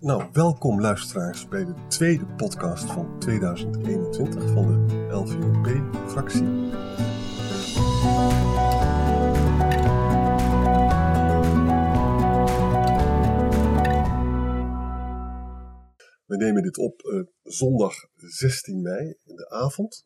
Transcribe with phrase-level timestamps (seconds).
[0.00, 6.42] Nou, welkom luisteraars bij de tweede podcast van 2021 van de LVP-fractie.
[16.26, 20.04] We nemen dit op uh, zondag 16 mei in de avond.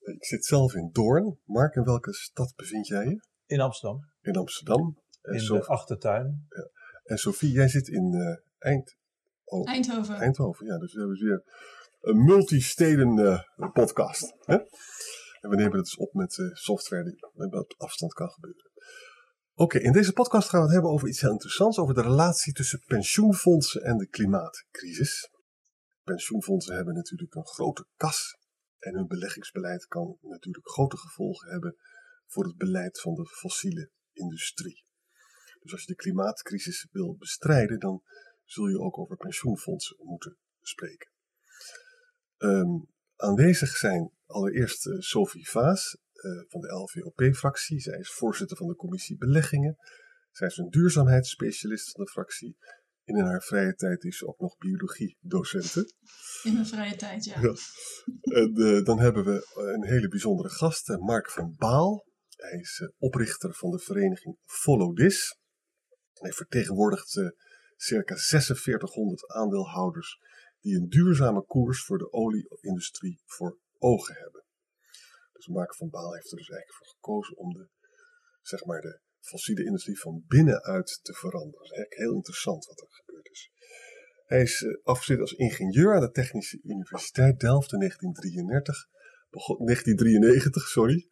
[0.00, 1.38] Uh, ik zit zelf in Doorn.
[1.44, 3.20] Mark, in welke stad bevind jij je?
[3.46, 4.10] In Amsterdam.
[4.22, 4.98] In Amsterdam.
[5.22, 6.46] En in Sof de achtertuin.
[6.48, 6.68] Ja.
[7.04, 8.98] En Sophie, jij zit in uh, Eind...
[9.50, 10.14] oh, Eindhoven.
[10.14, 10.78] Eindhoven, ja.
[10.78, 11.42] Dus we hebben weer
[12.00, 14.34] een multisteden podcast.
[14.38, 14.54] Hè?
[15.40, 18.70] En we nemen het dus op met software die op afstand kan gebeuren.
[19.54, 22.02] Oké, okay, in deze podcast gaan we het hebben over iets heel interessants, over de
[22.02, 25.30] relatie tussen pensioenfondsen en de klimaatcrisis.
[26.02, 28.38] Pensioenfondsen hebben natuurlijk een grote kas
[28.78, 31.76] en hun beleggingsbeleid kan natuurlijk grote gevolgen hebben
[32.26, 34.84] voor het beleid van de fossiele industrie.
[35.60, 38.02] Dus als je de klimaatcrisis wil bestrijden, dan
[38.52, 41.10] zul je ook over pensioenfondsen moeten spreken.
[42.38, 47.80] Um, aanwezig zijn allereerst uh, Sophie Vaas, uh, van de LVOP-fractie.
[47.80, 49.76] Zij is voorzitter van de commissie Beleggingen.
[50.30, 52.56] Zij is een duurzaamheidsspecialist van de fractie.
[53.04, 55.94] En in haar vrije tijd is ze ook nog biologie-docenten.
[56.42, 57.40] In mijn vrije tijd, ja.
[57.40, 57.54] ja.
[58.22, 62.04] En uh, dan hebben we een hele bijzondere gast, Mark van Baal.
[62.36, 65.38] Hij is oprichter van de vereniging Follow This.
[66.12, 67.32] Hij vertegenwoordigt
[67.82, 70.18] circa 4600 aandeelhouders
[70.60, 74.44] die een duurzame koers voor de olieindustrie voor ogen hebben.
[75.32, 77.68] Dus Mark van Baal heeft er dus eigenlijk voor gekozen om de,
[78.42, 81.58] zeg maar de fossiele industrie van binnenuit te veranderen.
[81.58, 83.50] Dat is eigenlijk heel interessant wat er gebeurd is.
[84.24, 88.88] Hij is uh, afgestudeerd als ingenieur aan de Technische Universiteit Delft in 1933.
[89.30, 91.08] Begon, 1993, sorry.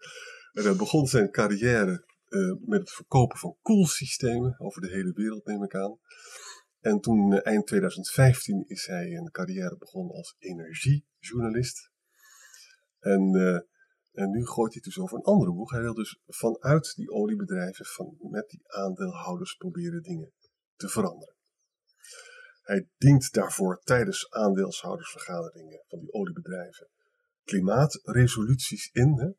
[0.52, 5.46] En hij begon zijn carrière uh, met het verkopen van koelsystemen over de hele wereld,
[5.46, 5.98] neem ik aan.
[6.88, 11.90] En toen uh, eind 2015 is hij een carrière begonnen als energiejournalist.
[12.98, 13.22] En
[14.18, 15.70] en nu gooit hij dus over een andere boeg.
[15.70, 20.32] Hij wil dus vanuit die oliebedrijven, van, met die aandeelhouders, proberen dingen
[20.76, 21.36] te veranderen.
[22.62, 26.88] Hij dient daarvoor tijdens aandeelhoudersvergaderingen van die oliebedrijven
[27.44, 29.36] klimaatresoluties in,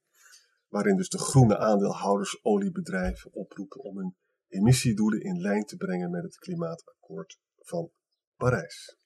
[0.68, 4.16] waarin dus de groene aandeelhouders oliebedrijven oproepen om hun
[4.50, 7.92] emissiedoelen in lijn te brengen met het klimaatakkoord van
[8.36, 8.98] Parijs.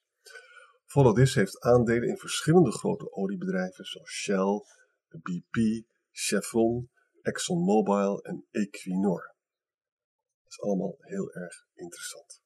[0.86, 4.64] Follow This heeft aandelen in verschillende grote oliebedrijven zoals Shell,
[5.08, 6.90] BP, Chevron,
[7.22, 9.36] ExxonMobil en Equinor.
[10.44, 12.42] Dat is allemaal heel erg interessant.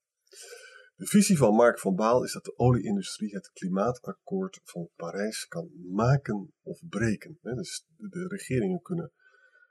[0.95, 5.69] De visie van Mark van Baal is dat de olieindustrie het klimaatakkoord van Parijs kan
[5.93, 7.39] maken of breken.
[7.41, 9.11] Dus de regeringen kunnen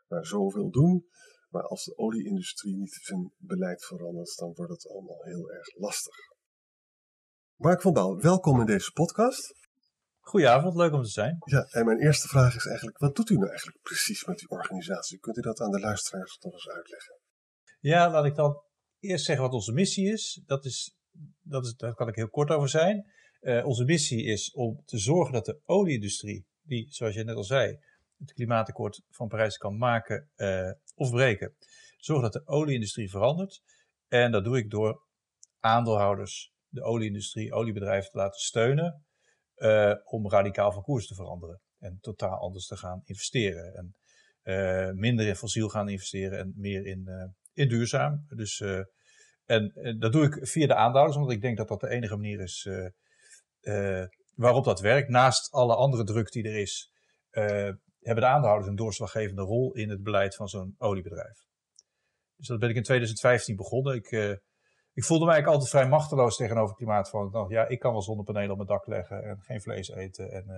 [0.09, 1.07] maar zoveel doen,
[1.57, 6.15] maar als de olieindustrie niet zijn beleid verandert, dan wordt het allemaal heel erg lastig.
[7.55, 9.55] Mark van Baal, welkom in deze podcast.
[10.19, 11.37] Goedenavond, leuk om te zijn.
[11.45, 14.57] Ja, en mijn eerste vraag is eigenlijk, wat doet u nou eigenlijk precies met uw
[14.57, 15.19] organisatie?
[15.19, 17.19] Kunt u dat aan de luisteraars nog eens uitleggen?
[17.81, 18.63] Ja, laat ik dan
[18.99, 20.43] eerst zeggen wat onze missie is.
[20.47, 20.97] Dat is,
[21.43, 23.13] dat is daar kan ik heel kort over zijn.
[23.41, 27.45] Uh, onze missie is om te zorgen dat de olieindustrie, die, zoals je net al
[27.45, 27.79] zei,
[28.19, 31.55] het klimaatakkoord van Parijs kan maken uh, of breken.
[31.97, 33.63] Zorg dat de olieindustrie verandert.
[34.09, 35.03] En dat doe ik door
[35.61, 39.05] aandeelhouders, de olieindustrie, oliebedrijven te laten steunen
[39.57, 41.61] uh, om radicaal van koers te veranderen.
[41.79, 43.75] En totaal anders te gaan investeren.
[43.75, 43.95] En
[44.43, 48.27] uh, minder in fossiel gaan investeren en meer in, in duurzaam.
[48.29, 48.61] Dus,
[49.45, 52.17] en, en, dat doe ik via de aandeelhouders, omdat ik denk dat dat de enige
[52.17, 52.69] manier is
[54.35, 55.09] waarop dat werkt.
[55.09, 56.93] Naast alle andere druk die er is,
[58.07, 61.45] hebben de aandeelhouders een doorslaggevende rol in het beleid van zo'n oliebedrijf.
[62.37, 63.95] Dus dat ben ik in 2015 begonnen.
[63.95, 64.41] Ik
[64.97, 67.51] ik voelde mij eigenlijk altijd vrij machteloos tegenover klimaatverandering.
[67.51, 70.57] Ja, ik kan wel zonnepanelen op mijn dak leggen en geen vlees eten en uh,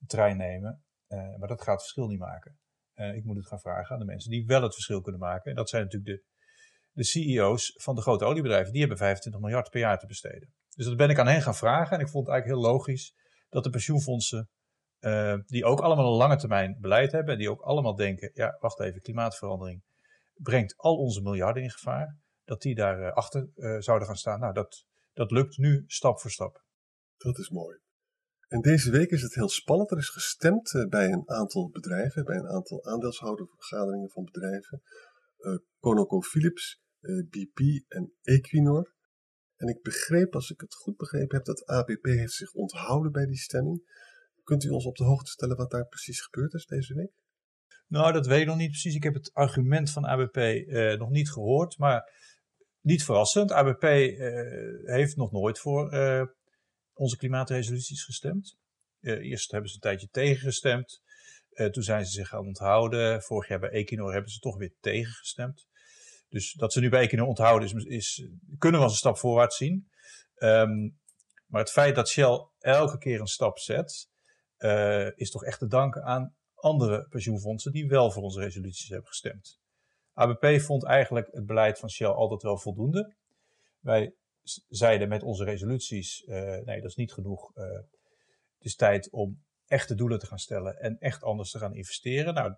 [0.00, 0.84] een trein nemen.
[1.08, 2.58] Uh, maar dat gaat het verschil niet maken.
[2.94, 5.50] Ik moet het gaan vragen aan de mensen die wel het verschil kunnen maken.
[5.50, 6.24] En dat zijn natuurlijk de,
[6.92, 8.70] de CEO's van de grote oliebedrijven.
[8.70, 10.54] Die hebben 25 miljard per jaar te besteden.
[10.76, 11.96] Dus dat ben ik aan hen gaan vragen.
[11.96, 13.14] En ik vond het eigenlijk heel logisch
[13.48, 14.48] dat de pensioenfondsen,
[15.46, 17.32] die ook allemaal een lange termijn beleid hebben.
[17.32, 19.82] En die ook allemaal denken, ja, wacht even, klimaatverandering
[20.34, 24.40] brengt al onze miljarden in gevaar dat die daarachter achter uh, zouden gaan staan.
[24.40, 26.64] Nou, dat, dat lukt nu stap voor stap.
[27.16, 27.78] Dat is mooi.
[28.48, 29.90] En deze week is het heel spannend.
[29.90, 34.82] Er is gestemd uh, bij een aantal bedrijven, bij een aantal aandeelshoudervergaderingen van bedrijven.
[35.38, 36.82] Uh, ConocoPhillips,
[37.28, 38.94] BP en Equinor.
[39.56, 43.26] En ik begreep, als ik het goed begrepen heb, dat ABP heeft zich onthouden bij
[43.26, 44.02] die stemming.
[44.44, 47.12] Kunt u ons op de hoogte stellen wat daar precies gebeurd is deze week?
[47.86, 48.94] Nou, dat weet ik nog niet precies.
[48.94, 50.36] Ik heb het argument van ABP
[50.98, 51.78] nog niet gehoord.
[51.78, 52.12] Maar
[52.80, 53.52] niet verrassend.
[53.52, 53.82] ABP
[54.84, 55.90] heeft nog nooit voor
[56.92, 58.56] onze klimaatresoluties gestemd.
[59.00, 61.02] eerst hebben ze een tijdje tegengestemd.
[61.70, 63.22] toen zijn ze zich gaan onthouden.
[63.22, 65.66] Vorig jaar bij Equinor hebben ze toch weer tegengestemd.
[66.28, 69.56] Dus dat ze nu bij Equinor onthouden is, is kunnen we als een stap voorwaarts
[69.56, 69.88] zien.
[70.34, 70.90] Ehm,
[71.46, 74.10] maar het feit dat Shell elke keer een stap zet,
[74.58, 79.08] uh, is toch echt te danken aan andere pensioenfondsen die wel voor onze resoluties hebben
[79.08, 79.60] gestemd.
[80.12, 83.14] ABP vond eigenlijk het beleid van Shell altijd wel voldoende.
[83.80, 84.14] Wij
[84.68, 87.56] zeiden met onze resoluties, uh, nee dat is niet genoeg.
[87.56, 91.74] Uh, het is tijd om echte doelen te gaan stellen en echt anders te gaan
[91.74, 92.34] investeren.
[92.34, 92.54] Nou,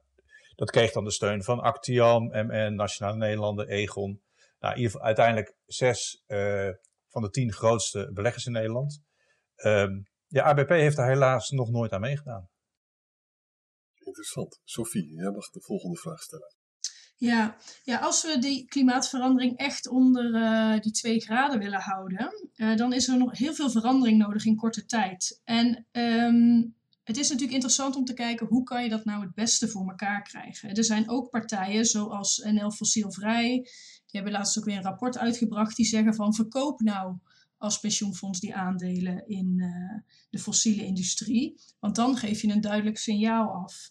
[0.54, 4.22] dat kreeg dan de steun van Actiam, MN, Nationale Nederlanden, Egon.
[4.58, 6.22] Nou, uiteindelijk zes
[7.08, 9.02] van de tien grootste beleggers in Nederland.
[9.56, 12.49] Um, ja, ABP heeft daar helaas nog nooit aan meegedaan.
[13.94, 14.61] Interessant.
[14.64, 16.55] Sophie, jij mag de volgende vraag stellen.
[17.17, 22.76] Ja, ja als we die klimaatverandering echt onder uh, die twee graden willen houden, uh,
[22.76, 25.40] dan is er nog heel veel verandering nodig in korte tijd.
[25.44, 26.75] En um,
[27.05, 29.88] het is natuurlijk interessant om te kijken hoe kan je dat nou het beste voor
[29.88, 30.75] elkaar krijgen.
[30.75, 33.50] Er zijn ook partijen zoals NL Fossielvrij,
[34.06, 37.17] die hebben laatst ook weer een rapport uitgebracht die zeggen van verkoop nou
[37.58, 40.00] als pensioenfonds die aandelen in uh,
[40.31, 41.61] de fossiele industrie.
[41.79, 43.91] Want dan geef je een duidelijk signaal af.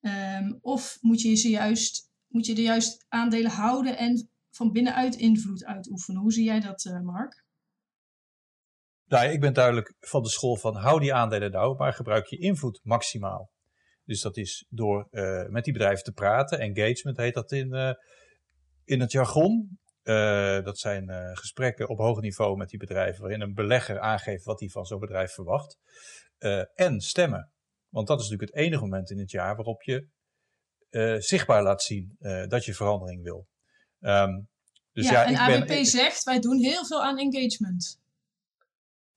[0.00, 5.14] Um, of moet je, ze juist, moet je de juist aandelen houden en van binnenuit
[5.14, 6.20] invloed uitoefenen.
[6.20, 7.44] Hoe zie jij dat, uh, Mark?
[9.04, 12.38] Nou, ik ben duidelijk van de school van hou die aandelen nou, maar gebruik je
[12.38, 13.50] invloed maximaal.
[14.04, 16.58] Dus dat is door uh, met die bedrijven te praten.
[16.58, 17.96] Engagement heet dat in,
[18.84, 19.78] in het jargon.
[20.04, 24.60] Uh, dat zijn gesprekken op hoog niveau met die bedrijven, waarin een belegger aangeeft wat
[24.60, 25.78] hij van zo'n bedrijf verwacht.
[26.74, 27.52] en stemmen.
[27.88, 30.08] Want dat is natuurlijk het enige moment in het jaar waarop je
[31.18, 32.16] zichtbaar laat zien
[32.48, 33.48] dat je verandering wil.
[34.00, 34.48] Um,
[34.94, 38.00] dus ja, ja, en ik ABP ben, zegt, wij doen heel veel aan engagement.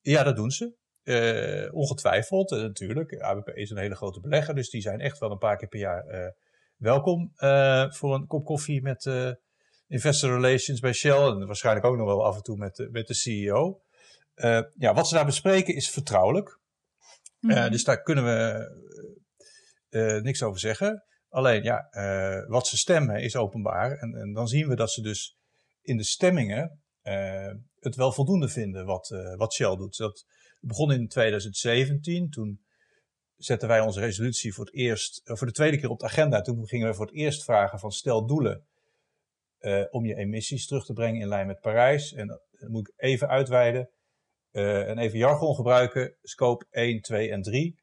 [0.01, 0.74] Ja, dat doen ze.
[1.04, 3.22] Uh, ongetwijfeld, uh, natuurlijk.
[3.22, 5.80] ABP is een hele grote belegger, dus die zijn echt wel een paar keer per
[5.80, 6.28] jaar uh,
[6.75, 7.31] welkom
[7.94, 9.04] voor een kop koffie met
[9.88, 11.28] Investor Relations bij Shell.
[11.28, 13.81] En waarschijnlijk ook nog wel af en toe met, met de CEO.
[14.78, 16.60] ja, wat ze daar bespreken is vertrouwelijk.
[17.39, 17.72] Mm -hmm.
[17.72, 21.04] dus daar kunnen we niks over zeggen.
[21.30, 21.88] Alleen, ja,
[22.48, 23.92] wat ze stemmen is openbaar.
[23.92, 25.38] En, en dan zien we dat ze dus
[25.81, 26.81] in de stemmingen
[27.80, 29.98] het wel voldoende vinden wat, wat Shell doet.
[29.98, 30.25] Dat
[30.60, 32.30] begon in 2017.
[32.30, 32.66] Toen
[33.38, 36.42] zetten wij onze resolutie voor het eerst, voor de tweede keer op de agenda.
[36.42, 38.68] Toen gingen we voor het eerst vragen van stel doelen
[39.90, 42.14] om je emissies terug te brengen in lijn met Parijs.
[42.14, 43.90] En dat moet ik even uitweiden
[44.52, 46.16] en even jargon gebruiken.
[46.22, 47.80] Scope 1, 2 en 3.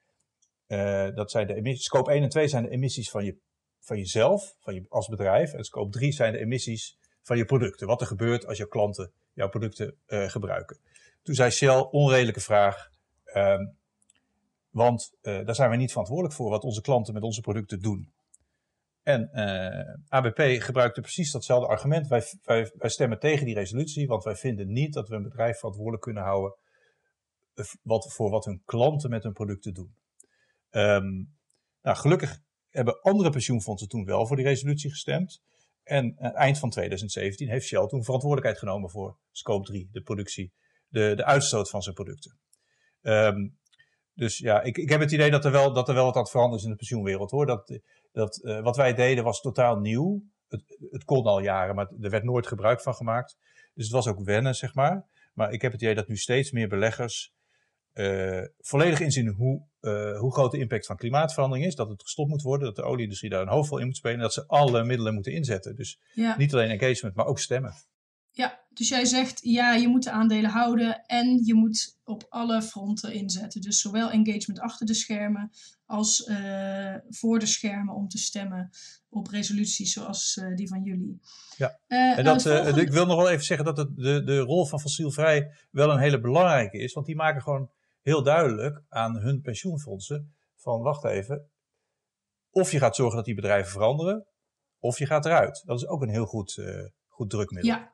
[1.15, 1.85] dat zijn de emissies.
[1.85, 3.37] Scope 1 en 2 zijn de emissies van, je,
[3.81, 5.53] van jezelf, van je, als bedrijf.
[5.53, 7.87] En scope 3 zijn de emissies van je producten.
[7.87, 10.79] Wat er gebeurt als jouw klanten jouw producten uh, gebruiken.
[11.23, 12.91] Toen zei Shell, onredelijke vraag,
[13.35, 13.77] um,
[14.71, 18.13] want uh, daar zijn we niet verantwoordelijk voor wat onze klanten met onze producten doen.
[19.05, 22.06] En uh, ABP gebruikte precies datzelfde argument.
[22.06, 26.03] Wij, wij, stemmen tegen die resolutie, want wij vinden niet dat we een bedrijf verantwoordelijk
[26.03, 26.56] kunnen houden
[27.83, 29.95] wat, voor wat hun klanten met hun producten doen.
[30.71, 31.37] Um,
[31.83, 32.41] nou, gelukkig
[32.71, 35.43] hebben andere pensioenfondsen toen wel voor die resolutie gestemd.
[35.83, 40.53] En uh, eind van 2017 heeft Shell toen verantwoordelijkheid genomen voor scope 3, de productie,
[40.89, 42.39] de, de uitstoot van zijn producten.
[43.03, 43.58] Um,
[44.15, 46.23] dus ja, ik, ik heb het idee dat er, wel, dat er wel wat aan
[46.23, 47.46] het veranderen is in de pensioenwereld hoor.
[47.46, 47.81] Dat,
[48.15, 50.23] dat uh, wat wij deden was totaal nieuw.
[50.49, 53.37] Het, het kon al jaren, maar er werd nooit gebruik van gemaakt.
[53.75, 55.06] Dus het was ook wennen, zeg maar.
[55.33, 57.35] Maar ik heb het idee dat nu steeds meer beleggers
[57.94, 61.75] uh, volledig inzien hoe, uh, hoe groot de impact van klimaatverandering is.
[61.75, 64.17] Dat het gestopt moet worden, dat de olieindustrie daar een hoofdrol in moet spelen.
[64.17, 65.77] En dat ze alle middelen moeten inzetten.
[65.77, 66.37] Dus ja.
[66.37, 67.75] niet alleen engagement, maar ook stemmen.
[68.31, 72.63] Ja, dus jij zegt ja, je moet de aandelen houden en je moet op alle
[72.63, 73.61] fronten inzetten.
[73.61, 75.51] Dus zowel engagement achter de schermen
[75.94, 78.70] als uh, voor de schermen om te stemmen
[79.08, 81.20] op resoluties zoals uh, die van jullie.
[81.56, 82.81] Ja, uh, en dat, volgende...
[82.81, 85.98] ik wil nog wel even zeggen dat het, de, de rol van fossielvrij wel een
[85.98, 86.93] hele belangrijke is.
[86.93, 87.70] Want die maken gewoon
[88.03, 91.51] heel duidelijk aan hun pensioenfondsen van wacht even,
[92.51, 94.27] of je gaat zorgen dat die bedrijven veranderen,
[94.79, 95.63] of je gaat eruit.
[95.67, 96.63] Dat is ook een heel goed,
[97.06, 97.74] goed drukmiddel.
[97.74, 97.94] Ja.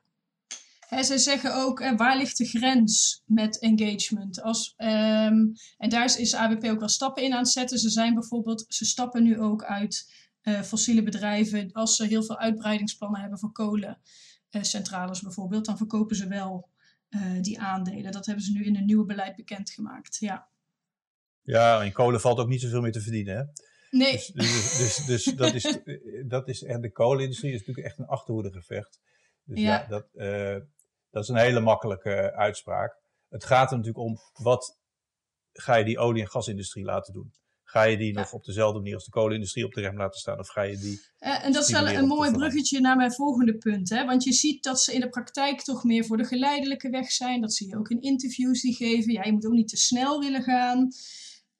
[0.95, 4.41] He, zij zeggen ook, eh, waar ligt de grens met engagement?
[4.41, 7.79] Als, um, en daar is, is ABP ook wel stappen in aan het zetten.
[7.79, 11.71] Ze zijn bijvoorbeeld, ze stappen nu ook uit uh, fossiele bedrijven.
[11.71, 16.69] Als ze heel veel uitbreidingsplannen hebben voor kolencentrales bijvoorbeeld, dan verkopen ze wel
[17.09, 18.11] uh, die aandelen.
[18.11, 20.17] Dat hebben ze nu in een nieuwe beleid bekendgemaakt.
[20.19, 20.47] Ja.
[21.41, 23.35] Ja, in kolen valt ook niet zoveel meer te verdienen.
[23.35, 23.43] Hè?
[23.97, 24.11] Nee.
[24.11, 25.77] Dus, dus, dus, dus dat is,
[26.27, 28.99] dat is, en de kolenindustrie is natuurlijk echt een achterhoedegevecht.
[29.43, 30.05] Dus ja, ja dat,
[31.11, 32.99] Dat is een hele makkelijke uitspraak.
[33.29, 34.79] Het gaat er natuurlijk om, wat
[35.53, 37.33] ga je die olie- en gasindustrie laten doen?
[37.63, 40.39] Ga je die nog op dezelfde manier als de kolenindustrie op de rem laten staan?
[40.39, 41.01] Of ga je die.
[41.19, 43.89] Uh, en dat is wel een mooi bruggetje naar mijn volgende punt.
[43.89, 44.05] Hè?
[44.05, 47.41] Want je ziet dat ze in de praktijk toch meer voor de geleidelijke weg zijn.
[47.41, 49.13] Dat zie je ook in interviews die geven.
[49.13, 50.91] Ja, je moet ook niet te snel willen gaan.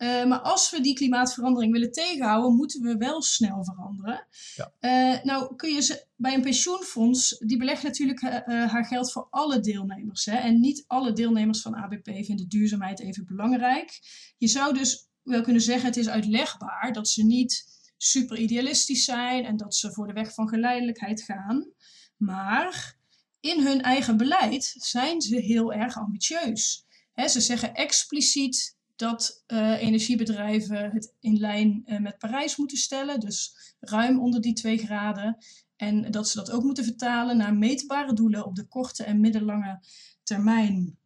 [0.01, 4.27] Uh, maar als we die klimaatverandering willen tegenhouden, moeten we wel snel veranderen.
[4.55, 4.73] Ja.
[4.79, 9.59] Uh, nou kun je ze bij een pensioenfonds, die belegt natuurlijk haar geld voor alle
[9.59, 10.25] deelnemers.
[10.25, 10.37] Hè?
[10.37, 13.99] En niet alle deelnemers van ABP vinden duurzaamheid even belangrijk.
[14.37, 17.65] Je zou dus wel kunnen zeggen, het is uitlegbaar dat ze niet
[17.97, 21.71] super idealistisch zijn en dat ze voor de weg van geleidelijkheid gaan.
[22.17, 22.97] Maar
[23.39, 26.85] in hun eigen beleid zijn ze heel erg ambitieus.
[27.15, 33.55] ze zeggen expliciet dat uh, energiebedrijven het in lijn uh, met Parijs moeten stellen, dus
[33.79, 35.37] ruim onder die 2 graden.
[35.75, 39.79] En dat ze dat ook moeten vertalen naar meetbare doelen op de korte en middellange
[40.23, 40.97] termijn.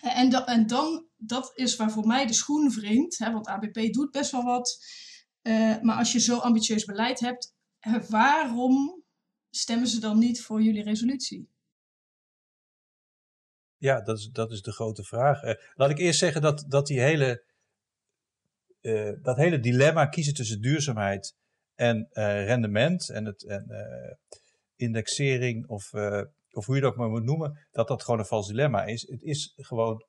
[0.00, 3.92] En, da en dan, dat is waar voor mij de schoen wringt, hè, want ABP
[3.92, 4.84] doet best wel wat.
[5.82, 7.54] Maar als je zo ambitieus beleid hebt,
[8.08, 9.02] waarom
[9.50, 11.51] stemmen ze dan niet voor jullie resolutie?
[13.82, 15.42] Ja, dat is, dat is de grote vraag.
[15.42, 17.44] Uh, laat ik eerst zeggen dat, dat die hele,
[18.80, 21.36] uh, dat hele dilemma kiezen tussen duurzaamheid
[21.74, 22.08] en
[22.44, 23.66] rendement en, het, en
[24.76, 25.90] indexering of
[26.54, 29.08] of hoe je dat ook maar moet noemen, dat dat gewoon een vals dilemma is.
[29.08, 30.06] Het is gewoon,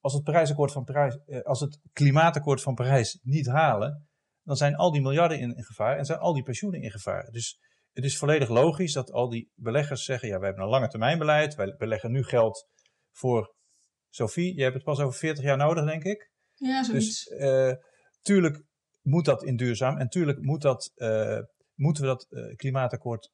[0.00, 4.08] als het Parijsakkoord van Parijs, als het klimaatakkoord van Parijs niet halen,
[4.42, 7.30] dan zijn al die miljarden in, in, gevaar en zijn al die pensioenen in gevaar.
[7.30, 7.58] Dus
[7.96, 11.18] het is volledig logisch dat al die beleggers zeggen, ja, wij hebben een lange termijn
[11.18, 12.68] beleid, wij beleggen nu geld
[13.12, 13.54] voor
[14.08, 16.30] Sophie, je hebt het pas over 40 jaar nodig, denk ik.
[16.54, 17.24] Ja, zoiets.
[17.24, 17.72] Dus uh,
[18.22, 18.62] tuurlijk
[19.02, 20.92] moet dat in duurzaam en tuurlijk moet dat,
[21.74, 22.26] moeten we dat
[22.56, 23.30] klimaatakkoord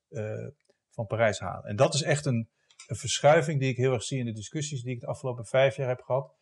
[0.90, 1.64] van Parijs halen.
[1.64, 2.50] En dat is echt een,
[2.86, 5.76] een verschuiving die ik heel erg zie in de discussies die ik de afgelopen vijf
[5.76, 6.34] jaar heb gehad.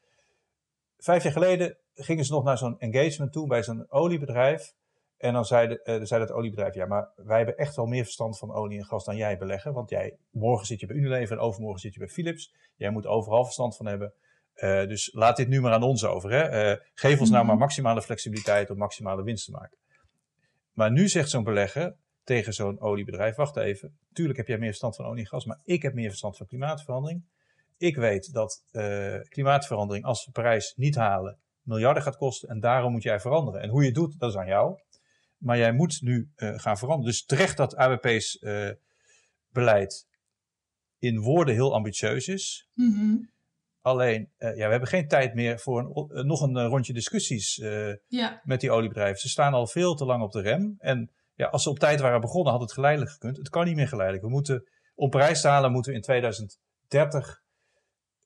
[0.96, 4.72] Vijf jaar geleden gingen ze nog naar zo'n engagement toe bij zo'n oliebedrijf.
[5.20, 8.02] En dan zei, de, uh, zei dat oliebedrijf, ja, maar wij hebben echt wel meer
[8.02, 9.72] verstand van olie en gas dan jij beleggen.
[9.72, 12.54] Want jij, morgen zit je bij Unilever en overmorgen zit je bij Philips.
[12.76, 14.12] Jij moet overal verstand van hebben.
[14.56, 16.30] Uh, dus laat dit nu maar aan ons over.
[16.30, 16.70] Hè?
[16.70, 19.78] Uh, geef ons nou maar maximale flexibiliteit om maximale winst te maken.
[20.72, 23.36] Maar nu zegt zo'n belegger, tegen zo'n oliebedrijf.
[23.36, 26.08] Wacht even, tuurlijk heb jij meer verstand van olie en gas, maar ik heb meer
[26.08, 27.24] verstand van klimaatverandering.
[27.78, 28.64] Ik weet dat
[29.28, 33.60] klimaatverandering, als we Parijs niet halen, miljarden gaat kosten en daarom moet jij veranderen.
[33.60, 34.78] En hoe je het doet, dat is aan jou.
[35.40, 37.12] Maar jij moet nu uh, gaan veranderen.
[37.12, 38.76] Dus terecht dat ABP's uh, eh,
[39.52, 40.08] beleid
[40.98, 42.68] in woorden heel ambitieus is.
[42.74, 43.30] Mm -hmm.
[43.82, 47.56] Alleen, ja, we hebben geen tijd meer voor een, nog een rondje discussies
[48.06, 48.40] ja.
[48.44, 49.20] met die oliebedrijven.
[49.20, 50.74] Ze staan al veel te lang op de rem.
[50.78, 53.36] En ja, als ze op tijd waren begonnen, had het geleidelijk gekund.
[53.36, 54.24] Het kan niet meer geleidelijk.
[54.24, 57.42] We moeten, om prijs te halen, moeten we in 2030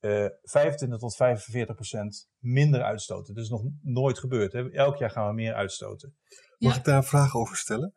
[0.05, 3.33] uh, 25 tot 45 procent minder uitstoten.
[3.33, 4.53] Dat is nog nooit gebeurd.
[4.53, 4.71] Hè?
[4.71, 6.15] Elk jaar gaan we meer uitstoten.
[6.57, 6.79] Mag ja.
[6.79, 7.93] ik daar een vraag over stellen?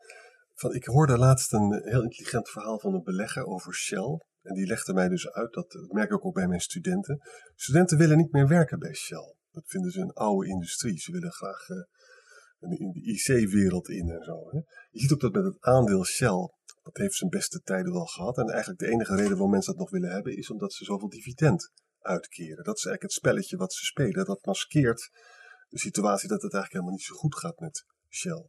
[0.55, 4.21] Van, ik hoorde laatst een heel intelligent verhaal van een belegger over Shell.
[4.43, 7.21] En die legde mij dus uit, dat, dat merk ik ook bij mijn studenten.
[7.55, 9.35] Studenten willen niet meer werken bij Shell.
[9.51, 10.99] Dat vinden ze een oude industrie.
[10.99, 11.77] Ze willen graag uh,
[12.59, 14.51] in de IC-wereld in en zo.
[14.51, 14.59] Hè.
[14.91, 18.39] Je ziet ook dat met het aandeel Shell, dat heeft zijn beste tijden wel gehad.
[18.39, 21.09] En eigenlijk de enige reden waarom mensen dat nog willen hebben, is omdat ze zoveel
[21.09, 22.65] dividend uitkeren.
[22.65, 24.25] Dat is eigenlijk het spelletje wat ze spelen.
[24.25, 25.11] Dat maskeert
[25.69, 28.47] de situatie dat het eigenlijk helemaal niet zo goed gaat met Shell.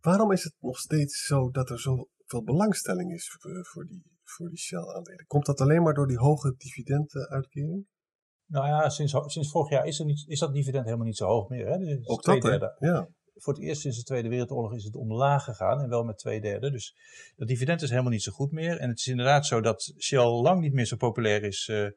[0.00, 4.58] Waarom is het nog steeds zo dat er zoveel belangstelling is voor die, voor die
[4.58, 5.26] Shell-aandelen?
[5.26, 7.86] Komt dat alleen maar door die hoge dividenduitkering?
[8.46, 11.26] Nou ja, sinds, sinds vorig jaar is, er niet, is dat dividend helemaal niet zo
[11.26, 11.66] hoog meer.
[11.66, 11.78] Hè?
[11.78, 12.76] Dus Ook dat, derde.
[12.78, 13.08] ja.
[13.34, 16.40] Voor het eerst sinds de Tweede Wereldoorlog is het omlaag gegaan en wel met twee
[16.40, 16.70] derde.
[16.70, 16.96] Dus
[17.36, 18.78] dat dividend is helemaal niet zo goed meer.
[18.78, 21.68] En het is inderdaad zo dat Shell lang niet meer zo populair is.
[21.68, 21.88] Uh,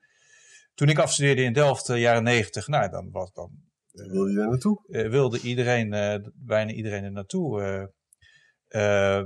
[0.74, 3.52] toen ik afstudeerde in Delft, uh, jaren negentig, nou dan was dan...
[4.00, 5.10] Uh, wilde je daar naartoe?
[5.10, 5.90] wilde iedereen,
[6.36, 7.92] bijna iedereen er naartoe.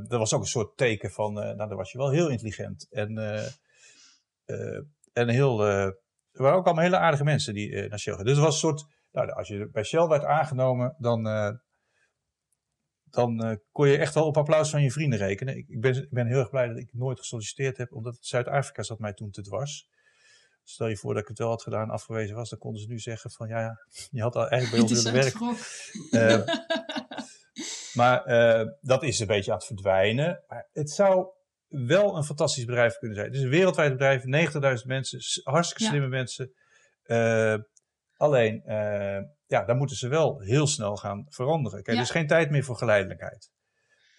[0.07, 2.87] dat was ook een soort teken van, nou dan was je wel heel intelligent.
[2.89, 3.17] En,
[5.13, 5.65] en heel
[6.31, 8.27] er waren ook allemaal hele aardige mensen die naar Shell gingen.
[8.27, 11.23] Dus het was een soort, nou, als je bij Shell werd aangenomen, dan,
[13.03, 15.57] dan kon je echt wel op applaus van je vrienden rekenen.
[15.57, 18.83] Ik, ik, ben, ik ben heel erg blij dat ik nooit gesolliciteerd heb, omdat Zuid-Afrika
[18.83, 19.89] zat mij toen te dwars.
[20.63, 22.99] Stel je voor dat ik het wel had gedaan, afgewezen was, dan konden ze nu
[22.99, 23.77] zeggen van, ja, ja
[24.11, 25.55] je had al eigenlijk bij ons willen werken.
[27.99, 28.23] maar
[28.81, 30.43] dat is een beetje aan het verdwijnen.
[30.47, 31.27] Maar het zou
[31.71, 33.27] wel een fantastisch bedrijf kunnen zijn.
[33.27, 34.23] Het is een wereldwijd bedrijf,
[34.81, 36.11] 90.000 mensen, hartstikke slimme ja.
[36.11, 36.53] mensen.
[37.05, 37.55] Uh,
[38.17, 41.83] alleen, uh, ja, dan moeten ze wel heel snel gaan veranderen.
[41.83, 42.01] Kijk, ja.
[42.01, 43.51] er is geen tijd meer voor geleidelijkheid.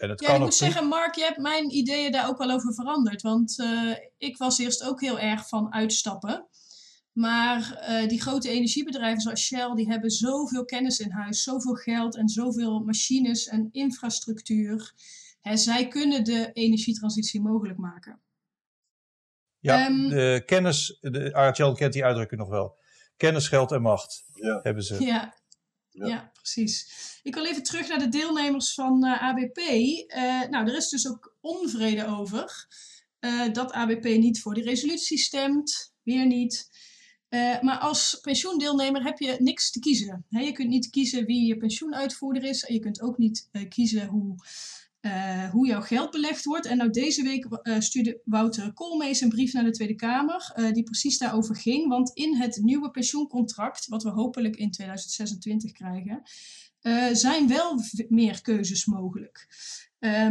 [0.03, 2.51] En het Ja, kan ik moet zeggen, Mark, je hebt mijn ideeën daar ook wel
[2.51, 3.23] over veranderd.
[3.23, 6.47] Want eh, ik was eerst ook heel erg van uitstappen.
[7.13, 12.17] Maar eh, die grote energiebedrijven zoals Shell, die hebben zoveel kennis in huis, zoveel geld
[12.17, 14.93] en zoveel machines en infrastructuur.
[15.41, 18.21] Hè, zij kunnen de energietransitie mogelijk maken.
[19.59, 22.77] Ja, Ehm, de kennis, de Artjan kent die uitdrukking nog wel.
[23.17, 24.61] Kennis, geld en macht Ja.
[24.63, 25.05] hebben ze.
[25.05, 25.35] Ja.
[25.93, 26.31] Ja.
[26.33, 26.87] Precies.
[27.23, 29.59] Ik wil even terug naar de deelnemers van eh, ABP.
[29.59, 32.67] Eh, nou, er is dus ook onvrede over
[33.19, 35.95] eh, dat ABP niet voor die resolutie stemt.
[36.03, 36.71] Weer niet.
[37.61, 40.27] Maar als pensioendeelnemer heb je niks te kiezen.
[40.29, 42.65] Je kunt niet kiezen wie je pensioenuitvoerder is.
[42.65, 44.37] En je kunt ook niet kiezen hoe,
[45.03, 46.67] eh, hoe jouw geld belegd wordt.
[46.67, 50.53] En nou deze week eh, stuurde Wouter Koolmees een brief naar de Tweede Kamer.
[50.55, 51.89] eh, die precies daarover ging.
[51.89, 56.23] Want in het nieuwe pensioencontract, wat we hopelijk in 2026 krijgen,
[57.13, 59.47] zijn wel meer keuzes mogelijk.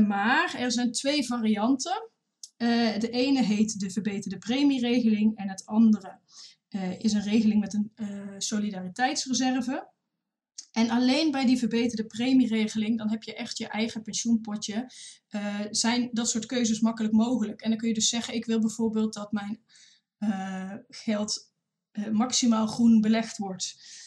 [0.08, 2.10] Maar er zijn twee varianten.
[2.58, 6.20] De ene heet de verbeterde premieregeling en het andere
[6.98, 7.92] is een regeling met een
[8.38, 9.88] solidariteitsreserve.
[10.72, 14.92] En alleen bij die verbeterde premieregeling, dan heb je echt je eigen pensioenpotje,
[15.28, 17.62] eh, zijn dat soort keuzes makkelijk mogelijk.
[17.62, 19.62] En dan kun je dus zeggen, ik wil bijvoorbeeld dat mijn
[20.18, 21.54] eh, geld
[21.92, 24.00] eh, maximaal groen belegd wordt.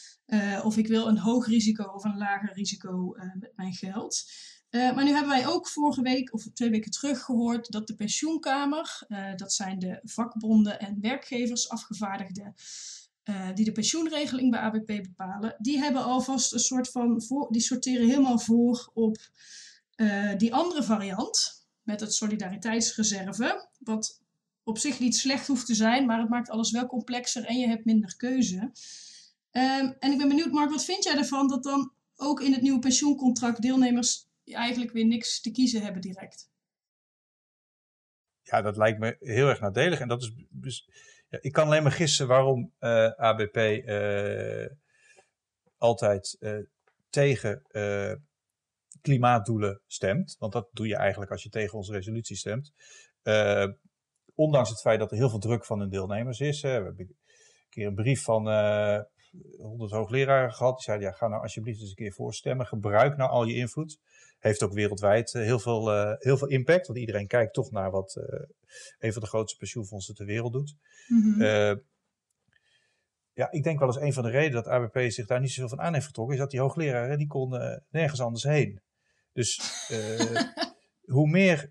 [0.63, 4.23] Of ik wil een hoog risico of een lager risico met mijn geld.
[4.71, 9.07] Maar nu hebben wij ook vorige week of twee weken terug gehoord dat de pensioenkamer,
[9.37, 12.55] dat zijn de vakbonden en werkgevers afgevaardigden,
[13.25, 17.61] eh, die de pensioenregeling bij ABP bepalen, die hebben alvast een soort van, voor, die
[17.61, 19.17] sorteren helemaal voor op
[19.95, 24.23] eh, die andere variant met het solidariteitsreserve, wat
[24.63, 27.69] op zich niet slecht hoeft te zijn, maar het maakt alles wel complexer en je
[27.69, 28.73] hebt minder keuze.
[29.51, 32.63] Ehm, en ik ben benieuwd, Mark, wat vind jij ervan dat dan ook in het
[32.63, 36.51] nieuwe pensioencontract deelnemers eigenlijk weer niks te kiezen hebben direct?
[38.43, 40.01] Ja, dat lijkt me heel erg nadelig.
[40.01, 40.89] En dat is.
[41.41, 44.67] Ik kan alleen maar gissen waarom eh, ABP eh,
[45.79, 46.59] altijd eh,
[47.11, 47.63] tegen
[49.01, 50.37] klimaatdoelen stemt.
[50.39, 52.73] Want dat doe je eigenlijk als je tegen onze resolutie stemt.
[54.35, 56.61] Ondanks het feit dat er heel veel druk van hun deelnemers is.
[56.61, 57.17] We hebben een
[57.69, 58.49] keer een brief van
[59.57, 60.75] 100 hoogleraren gehad.
[60.75, 62.67] Die zeiden, ja, ga nou alsjeblieft eens een keer voorstemmen.
[62.67, 63.99] Gebruik nou al je invloed.
[64.45, 66.87] Heeft ook wereldwijd eh, heel, veel, eh, heel veel impact.
[66.87, 68.41] Want iedereen kijkt toch naar wat eh,
[68.99, 70.77] een van de grootste pensioenfondsen ter wereld doet.
[71.09, 71.77] Mhm.
[73.33, 75.69] Ja, ik denk wel eens een van de redenen dat ABP zich daar niet zoveel
[75.69, 78.81] van aan heeft getrokken, is dat die hoogleraren die konden nergens anders heen.
[79.33, 79.61] Dus
[81.17, 81.71] hoe, meer,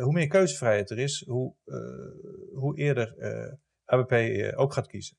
[0.00, 1.54] hoe meer keuzevrijheid er is, hoe,
[2.54, 3.14] hoe eerder
[3.84, 4.12] ABP
[4.56, 5.16] ook gaat kiezen.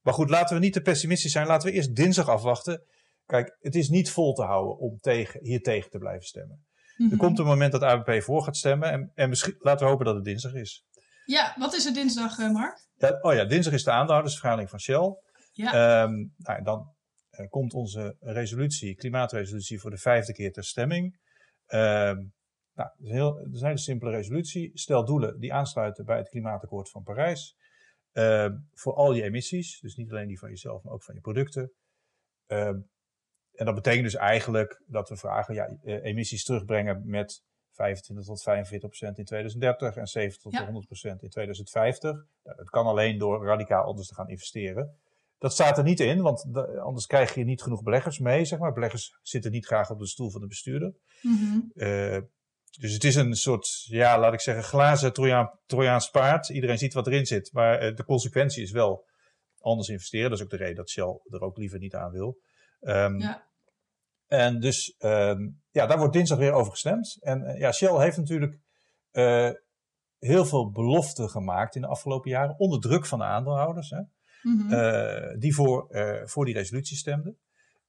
[0.00, 1.46] Maar goed, laten we niet te pessimistisch zijn.
[1.46, 2.82] Laten we eerst dinsdag afwachten.
[3.26, 6.66] Kijk, het is niet vol te houden om tegen, hier tegen te blijven stemmen.
[6.96, 7.10] Mhm.
[7.10, 8.90] Er komt een moment dat ABP voor gaat stemmen.
[8.90, 10.84] En, en misschien, laten we hopen dat het dinsdag is.
[11.24, 12.88] Ja, wat is er dinsdag, eh, Mark?
[12.94, 15.16] Ja, oh ja, dinsdag is de aandeelhoudersvergadering van Shell.
[15.52, 15.72] Ja.
[15.72, 16.94] Ehm, nou, dan
[17.30, 21.20] eh, komt onze resolutie, klimaatresolutie, voor de vijfde keer ter stemming.
[21.66, 22.16] Ehm,
[22.74, 24.70] nou, het is, heel, het is een hele simpele resolutie.
[24.74, 27.56] Stel doelen die aansluiten bij het klimaatakkoord van Parijs.
[28.12, 31.20] Ehm, voor al je emissies, dus niet alleen die van jezelf, maar ook van je
[31.20, 31.72] producten.
[33.56, 38.42] En dat betekent dus eigenlijk dat we vragen ja, eh, emissies terugbrengen met 25 tot
[38.42, 40.64] 45 procent in 2030 en 70 tot Ja.
[40.64, 42.12] 100 procent in 2050.
[42.42, 44.96] Nou, dat kan alleen door radicaal anders te gaan investeren.
[45.38, 46.46] Dat staat er niet in, want
[46.78, 48.44] anders krijg je niet genoeg beleggers mee.
[48.44, 48.72] Zeg maar.
[48.72, 50.94] Beleggers zitten niet graag op de stoel van de bestuurder.
[51.22, 51.58] Mhm.
[51.74, 52.18] Eh,
[52.78, 56.48] dus het is een soort, ja, laat ik zeggen, glazen Trojaan, Trojaans paard.
[56.48, 57.52] Iedereen ziet wat erin zit.
[57.52, 59.06] Maar eh, de consequentie is wel
[59.58, 60.30] anders investeren.
[60.30, 62.38] Dat is ook de reden dat Shell er ook liever niet aan wil.
[62.86, 63.44] Ehm, Ja.
[64.26, 67.16] En dus, ehm, ja, daar wordt dinsdag weer over gestemd.
[67.20, 68.58] En eh, ja, Shell heeft natuurlijk
[69.10, 69.50] eh,
[70.18, 72.58] heel veel beloften gemaakt in de afgelopen jaren.
[72.58, 73.90] Onder druk van de aandeelhouders.
[73.90, 74.00] Hè,
[74.42, 74.72] Mhm.
[74.72, 75.88] eh, die voor,
[76.24, 77.38] voor die resolutie stemden.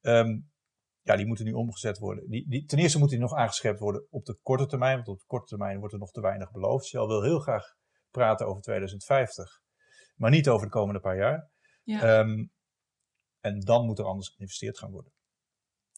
[0.02, 0.40] Ehm,
[1.02, 2.30] ja, die moeten nu omgezet worden.
[2.30, 4.96] Die, die, ten eerste moet die nog aangescherpt worden op de korte termijn.
[4.96, 6.86] Want op de korte termijn wordt er nog te weinig beloofd.
[6.86, 7.64] Shell wil heel graag
[8.12, 9.62] praten over 2050.
[10.16, 11.50] Maar niet over de komende paar jaar.
[11.84, 12.20] ja.
[13.54, 15.12] En dan moet er anders geïnvesteerd gaan worden.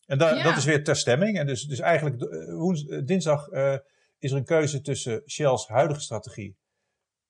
[0.05, 0.43] En Ja.
[0.43, 1.37] dat is weer ter stemming.
[1.37, 3.75] En dus, dus eigenlijk eh, woens- eh, dinsdag eh,
[4.19, 6.57] is er een keuze tussen Shell's huidige strategie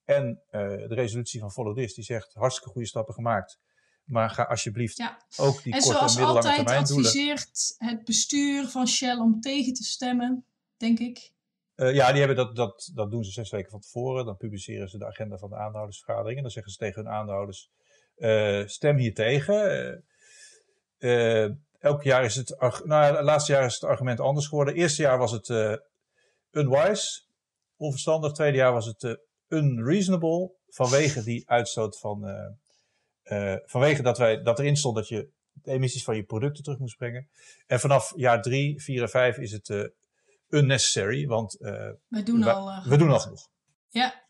[0.05, 1.93] en de resolutie van Follow This.
[1.93, 3.60] Die zegt hartstikke goede stappen gemaakt.
[4.03, 5.17] Maar ga alsjeblieft Ja.
[5.38, 7.05] ook die En korte en zoals middellange altijd termijn doelen.
[7.05, 10.45] adviseert het bestuur van Shell om tegen te stemmen,
[10.77, 11.34] denk ik.
[11.75, 14.25] Ja, die hebben dat, dat, dat doen ze zes weken van tevoren.
[14.25, 16.36] Dan publiceren ze de agenda van de aandeelhoudersvergadering.
[16.38, 17.69] En dan zeggen ze tegen hun aandeelhouders:
[18.65, 19.71] stem hier tegen.
[20.99, 24.73] Eh, eh, elk jaar is het, nou, het laatste jaar is het argument anders geworden.
[24.73, 25.75] Het eerste jaar was het, eh,
[26.51, 27.21] unwise,
[27.77, 28.32] onverstandig.
[28.32, 32.27] Tweede jaar was het unreasonable, vanwege die uitstoot van,
[33.23, 36.79] uh, vanwege dat, wij, dat erin stond dat je de emissies van je producten terug
[36.79, 37.29] moest brengen.
[37.67, 39.93] En vanaf jaar drie, vier en vijf is het
[40.49, 43.49] unnecessary, want we doen, al, we doen al genoeg.
[43.89, 44.23] Ja,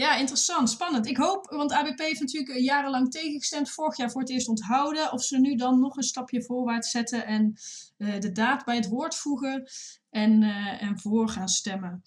[0.00, 1.06] ja, interessant, spannend.
[1.06, 5.22] Ik hoop, want ABP heeft natuurlijk jarenlang tegengestemd, vorig jaar voor het eerst onthouden, of
[5.22, 7.54] ze nu dan nog een stapje voorwaarts zetten en
[7.98, 9.70] uh, de daad bij het woord voegen
[10.10, 12.02] en, uh, en voor gaan stemmen.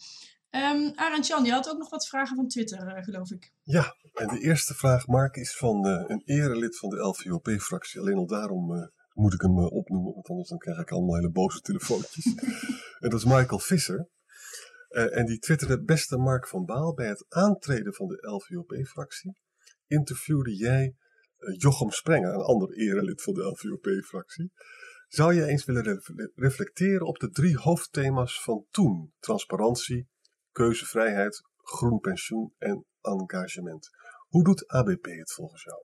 [0.49, 3.51] Um, Arend Jan, je had ook nog wat vragen van Twitter, uh, geloof ik.
[3.63, 7.99] Ja, en de eerste vraag, Mark, is van een erelid van de LVOP-fractie.
[7.99, 11.61] Alleen al daarom moet ik hem opnoemen, want anders dan krijg ik allemaal hele boze
[11.61, 12.25] telefoontjes.
[13.03, 14.07] en dat is Michael Visser.
[14.93, 19.37] Uh, en die twitterde, beste Mark van Baal, bij het aantreden van de LVOP-fractie
[19.87, 20.95] interviewde jij
[21.39, 24.51] uh, Jochem Sprenger, een ander erelid van de LVOP-fractie.
[25.07, 29.13] Zou je eens willen re reflecteren op de drie hoofdthema's van toen?
[29.19, 30.07] Transparantie,
[30.51, 33.89] keuzevrijheid, groen pensioen en engagement.
[34.27, 35.83] Hoe doet ABP het volgens jou?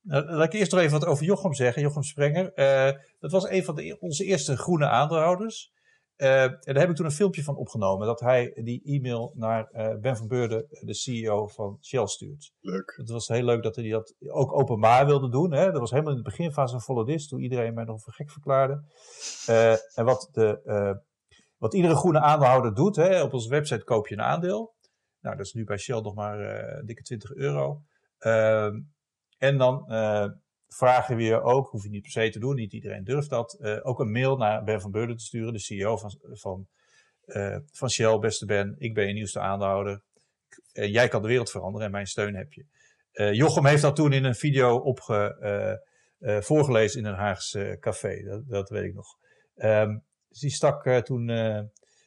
[0.00, 1.82] Nou, laat ik eerst nog even wat over Jochem zeggen.
[1.82, 5.72] Jochem Sprenger, uh, dat was een van de, onze eerste groene aandeelhouders.
[6.22, 8.06] Uh, en daar heb ik toen een filmpje van opgenomen.
[8.06, 12.52] Dat hij die e-mail naar uh, Ben van Beurden, de CEO van Shell, stuurt.
[12.60, 12.94] Leuk.
[12.96, 15.52] Het was heel leuk dat hij dat ook openbaar wilde doen.
[15.52, 15.70] Hè.
[15.70, 18.30] Dat was helemaal in de beginfase van Follow This, toen iedereen mij nog voor gek
[18.30, 18.82] verklaarde.
[19.48, 21.00] Uh, en wat, de,
[21.56, 24.74] wat iedere groene aandeelhouder doet, hè, op onze website koop je een aandeel.
[25.20, 26.38] Nou, dat is nu bij Shell nog maar
[26.84, 27.82] dikke 20 euro.
[28.18, 28.80] Ehm,
[29.38, 29.84] en dan
[30.72, 33.58] vragen we je ook, hoef je niet per se te doen, niet iedereen durft dat,
[33.60, 36.66] uh, ook een mail naar Ben van Beurden te sturen, de CEO van, van,
[37.26, 38.18] uh, van Shell.
[38.18, 40.02] Beste Ben, ik ben je nieuwste aandeelhouder.
[40.72, 42.66] Uh, jij kan de wereld veranderen en mijn steun heb je.
[43.34, 45.80] Jochem heeft dat toen in een video opge,
[46.18, 49.16] voorgelezen in een Haagse café, dat, dat weet ik nog.
[49.56, 51.26] Um, dus die stak toen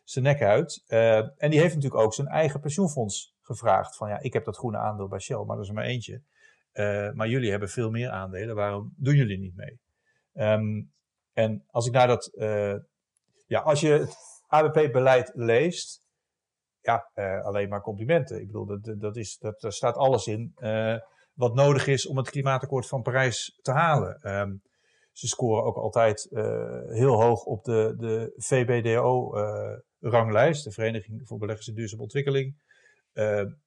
[0.04, 0.84] zijn nek uit.
[0.88, 3.95] en die heeft natuurlijk ook zijn eigen pensioenfonds gevraagd.
[3.95, 6.21] Van ja, ik heb dat groene aandeel bij Shell, maar dat is er maar eentje.
[6.75, 9.79] Uh, maar jullie hebben veel meer aandelen, waarom doen jullie niet mee?
[10.33, 10.93] Um,
[11.33, 12.75] en als ik naar dat, uh,
[13.47, 14.15] ja, als je het
[14.47, 16.03] ABP-beleid leest,
[16.81, 18.39] ja, uh, alleen maar complimenten.
[18.39, 20.53] Ik bedoel, dat, dat is, dat, daar staat alles in
[21.33, 24.39] wat nodig is om het klimaatakkoord van Parijs te halen.
[24.39, 24.63] Um,
[25.11, 26.27] ze scoren ook altijd
[26.88, 32.55] heel hoog op de, de VBDO-ranglijst, de Vereniging voor Beleggers in Duurzame Ontwikkeling.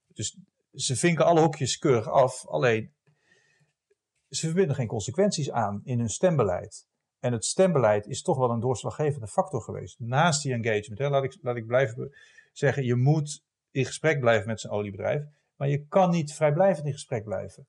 [0.06, 0.38] dus
[0.72, 2.46] ze vinken alle hokjes keurig af.
[2.46, 2.96] Alleen
[4.28, 6.86] ze verbinden geen consequenties aan in hun stembeleid.
[7.18, 9.98] En het stembeleid is toch wel een doorslaggevende factor geweest.
[9.98, 10.98] Naast die engagement.
[10.98, 12.10] Hè, laat, ik, laat ik blijven
[12.52, 15.22] zeggen, je moet in gesprek blijven met zijn oliebedrijf.
[15.56, 17.66] Maar je kan niet vrijblijvend in gesprek blijven.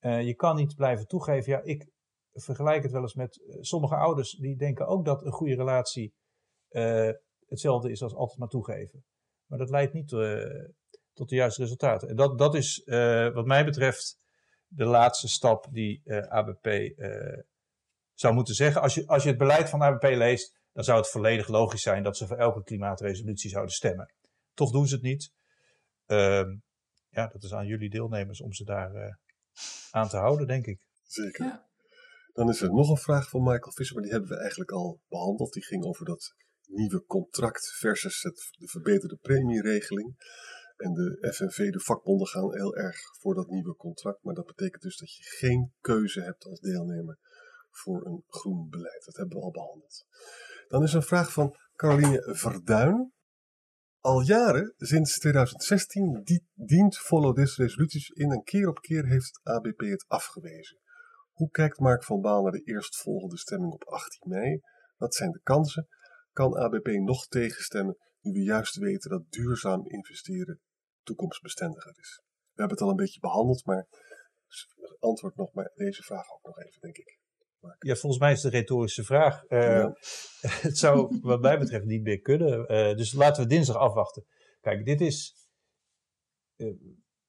[0.00, 1.52] Uh, je kan niet blijven toegeven.
[1.52, 1.86] Ja, ik
[2.32, 6.14] vergelijk het wel eens met uh, sommige ouders die denken ook dat een goede relatie
[6.70, 7.10] uh,
[7.46, 9.04] hetzelfde is als altijd maar toegeven.
[9.46, 10.08] Maar dat leidt niet
[11.12, 12.08] tot de juiste resultaten.
[12.08, 12.82] En dat, dat is
[13.32, 14.18] wat mij betreft
[14.68, 17.44] de laatste stap die uh, eh, ABP uh, eh,
[18.14, 18.82] zou moeten zeggen.
[18.82, 22.02] Als je, als je het beleid van ABP leest, dan zou het volledig logisch zijn
[22.02, 24.14] dat ze voor elke klimaatresolutie zouden stemmen.
[24.54, 25.32] Toch doen ze het niet.
[26.06, 26.44] Uh,
[27.08, 29.14] ja, dat is aan jullie deelnemers om ze daar uh,
[29.90, 30.80] aan te houden, denk ik.
[31.02, 31.44] Zeker.
[31.44, 31.66] Ja.
[32.32, 35.00] Dan is er nog een vraag van Michael Visser, maar die hebben we eigenlijk al
[35.08, 35.52] behandeld.
[35.52, 36.34] Die ging over dat
[36.66, 40.16] nieuwe contract versus het, de verbeterde premieregeling.
[40.76, 44.22] En de FNV, de vakbonden, gaan heel erg voor dat nieuwe contract.
[44.22, 47.18] Maar dat betekent dus dat je geen keuze hebt als deelnemer
[47.70, 49.04] voor een groen beleid.
[49.04, 50.06] Dat hebben we al behandeld.
[50.68, 53.12] Dan is een vraag van Caroline Verduin.
[54.00, 59.80] Al jaren, sinds 2016, dient Follow This resoluties in en keer op keer heeft ABP
[59.80, 60.78] het afgewezen.
[61.32, 64.60] Hoe kijkt Mark van Baal naar de eerstvolgende stemming op 18 mei?
[64.96, 65.88] Wat zijn de kansen?
[66.32, 70.60] Kan ABP nog tegenstemmen nu we juist weten dat duurzaam investeren
[71.06, 72.20] toekomstbestendiger is.
[72.26, 73.86] We hebben het al een beetje behandeld, maar
[74.98, 77.18] antwoord nog maar deze vraag ook nog even, denk ik.
[77.78, 79.42] Ja, volgens mij is een retorische vraag.
[79.48, 79.92] Uh, ja.
[80.68, 82.72] het zou wat mij betreft niet meer kunnen.
[82.72, 84.24] Uh, dus laten we dinsdag afwachten.
[84.60, 85.34] Kijk, dit is...
[86.56, 86.74] Uh,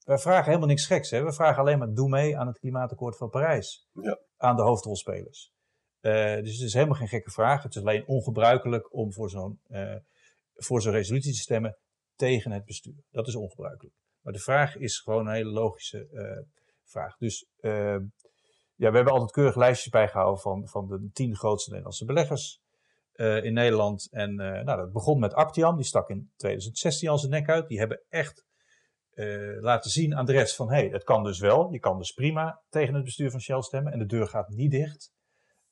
[0.03, 1.09] wij vragen helemaal niks geks.
[1.09, 1.23] Hè?
[1.23, 3.87] We vragen alleen maar doe mee aan het klimaatakkoord van Parijs.
[3.91, 4.19] Ja.
[4.37, 5.51] Aan de hoofdrolspelers.
[6.01, 7.63] dus het is helemaal geen gekke vraag.
[7.63, 9.59] Het is alleen ongebruikelijk om voor zo'n
[10.53, 11.77] voor zo'n resolutie te stemmen
[12.17, 13.03] tegen het bestuur.
[13.09, 13.95] Dat is ongebruikelijk.
[14.21, 16.45] Maar de vraag is gewoon een hele logische uh,
[16.83, 17.17] vraag.
[17.17, 17.97] Dus uh,
[18.75, 22.61] ja, we hebben altijd keurig lijstjes bijgehouden van, van de tien grootste Nederlandse beleggers
[23.13, 24.11] uh, in Nederland.
[24.11, 27.67] En nou, dat begon met Actiam, die stak in 2016 al zijn nek uit.
[27.67, 28.45] Die hebben echt
[29.59, 31.71] laten zien aan de rest van, hé, hey, het kan dus wel.
[31.71, 34.71] Je kan dus prima tegen het bestuur van Shell stemmen en de deur gaat niet
[34.71, 35.11] dicht.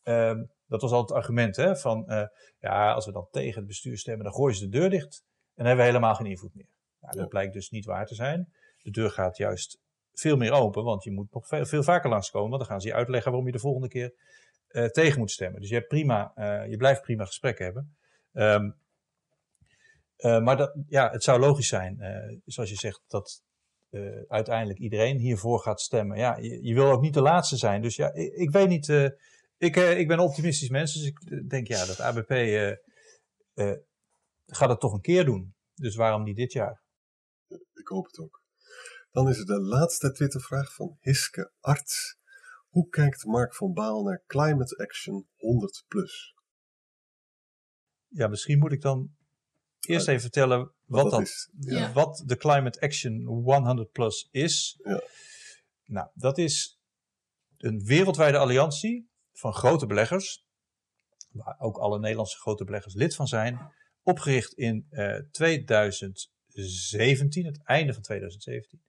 [0.04, 2.28] ehm, dat was altijd het argument hè, van, eh,
[2.58, 5.24] ja, als we dan tegen het bestuur stemmen, dan gooien ze de deur dicht
[5.56, 6.70] en hebben we helemaal geen invloed meer.
[7.00, 7.28] Nou, dat Ja.
[7.30, 8.54] blijkt dus niet waar te zijn.
[8.82, 9.80] De deur gaat juist
[10.14, 12.88] veel meer open, want je moet nog veel, veel vaker langskomen, want dan gaan ze
[12.88, 14.14] je uitleggen waarom je de volgende keer
[14.68, 15.62] eh, tegen moet stemmen.
[15.62, 17.96] Dus je, hebt prima, eh, je blijft prima gesprekken hebben.
[18.34, 18.72] Ehm,
[20.16, 21.98] eh, maar dat, ja, het zou logisch zijn,
[22.46, 23.44] zoals je zegt, dat
[24.28, 26.18] uiteindelijk iedereen hiervoor gaat stemmen.
[26.18, 27.82] Ja, je, je wil ook niet de laatste zijn.
[27.82, 28.90] Dus ja, ik, ik weet niet.
[29.58, 32.30] ik, ik ben optimistisch mens, dus ik denk ja, dat ABP
[34.46, 35.56] gaat het toch een keer doen.
[35.74, 36.84] Dus waarom niet dit jaar?
[37.74, 38.44] Ik hoop het ook.
[39.12, 42.18] Dan is er de laatste Twittervraag van Hiske Arts.
[42.70, 46.36] Hoe kijkt Mark van Baal naar Climate Action 100 plus?
[48.08, 49.16] Ja, misschien moet ik dan
[49.80, 51.50] eerst even vertellen wat, Wat dat dat, is.
[51.60, 51.94] Ja.
[51.94, 54.80] wat de Climate Action 100 Plus is.
[54.84, 55.02] Ja.
[55.86, 56.80] Nou, dat is
[57.58, 60.46] een wereldwijde alliantie van grote beleggers,
[61.32, 63.74] waar ook alle Nederlandse grote beleggers lid van zijn,
[64.06, 68.82] opgericht in eh, 2017, het einde van 2017,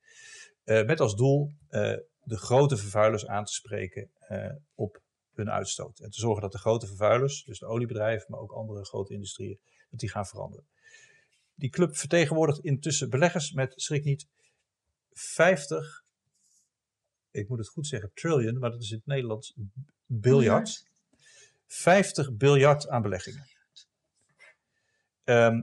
[0.65, 5.03] eh, met als doel eh, de grote vervuilers aan te spreken eh, op
[5.35, 5.99] hun uitstoot.
[5.99, 9.59] En te zorgen dat de grote vervuilers, dus de oliebedrijven, maar ook andere grote industrieën,
[9.91, 10.67] dat die gaan veranderen.
[11.55, 14.29] Die club vertegenwoordigt intussen beleggers met, schrik niet,
[15.13, 16.05] 50,
[17.31, 19.55] ik moet het goed zeggen, trillion, maar dat is in het Nederlands
[20.07, 20.87] biljart.
[21.67, 23.56] 50 biljart aan beleggingen.
[25.27, 25.63] Ehm,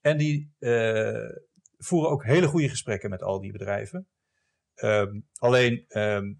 [0.00, 1.36] en die eh,
[1.78, 4.08] voeren ook hele goede gesprekken met al die bedrijven.
[4.74, 6.32] Ehm, alleen ehm,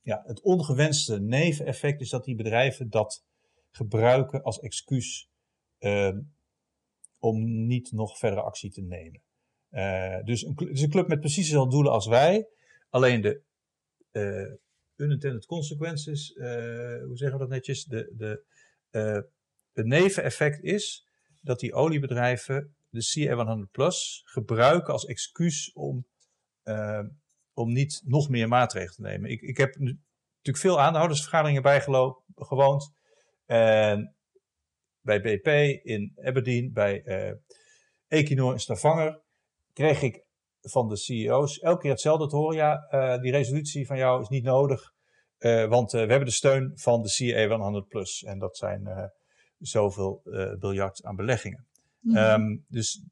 [0.00, 3.24] ja, het ongewenste neveneffect is dat die bedrijven dat
[3.70, 5.28] gebruiken als excuus
[7.18, 9.22] om niet nog verdere actie te nemen.
[9.68, 12.48] Eh, dus een, het is een club met precies dezelfde doelen als wij.
[12.88, 13.42] Alleen de
[14.10, 14.52] eh,
[14.96, 17.84] unintended consequences, hoe zeggen we dat netjes?
[17.84, 18.44] De, de,
[19.80, 21.06] het neveneffect is
[21.40, 26.06] dat die oliebedrijven de CA100 Plus gebruiken als excuus om,
[26.62, 27.02] eh,
[27.52, 29.30] om niet nog meer maatregelen te nemen.
[29.30, 32.92] Ik, ik heb natuurlijk veel aandeelhoudersvergaderingen bijgewoond.
[33.46, 34.14] En
[35.00, 35.46] bij BP
[35.84, 37.32] in Aberdeen, bij eh
[38.08, 39.20] Equinor in Stavanger,
[39.72, 40.24] kreeg ik
[40.60, 42.56] van de CEO's elke keer hetzelfde te horen.
[42.56, 44.92] Ja, eh, die resolutie van jou is niet nodig,
[45.38, 48.22] eh, want we hebben de steun van de CA 100 Plus.
[48.22, 49.12] En dat zijn
[49.60, 51.66] zoveel eh biljart aan beleggingen.
[52.00, 52.16] Mhm.
[52.16, 53.02] Ehm, dus,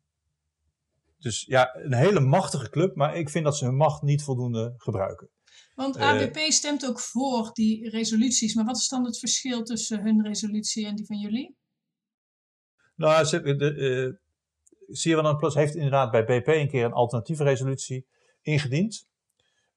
[1.19, 4.75] dus ja, een hele machtige club, maar ik vind dat ze hun macht niet voldoende
[4.77, 5.29] gebruiken.
[5.75, 8.55] Want eh, ABP stemt ook voor die resoluties.
[8.55, 11.57] Maar wat is dan het verschil tussen hun resolutie en die van jullie?
[12.95, 14.27] Nou, ze, de, eh
[14.89, 18.07] CA100 Plus heeft inderdaad bij BP een keer een alternatieve resolutie
[18.43, 19.09] ingediend.